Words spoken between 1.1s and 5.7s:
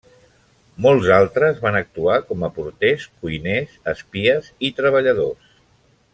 altres van actuar com a porters, cuiners, espies i treballadors.